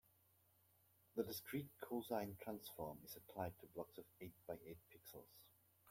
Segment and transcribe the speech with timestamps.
[1.15, 5.37] The discrete cosine transform is applied to blocks of eight by eight pixels.